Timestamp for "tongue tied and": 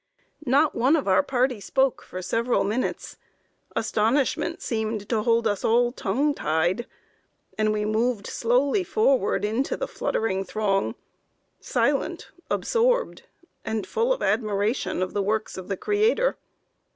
5.91-7.71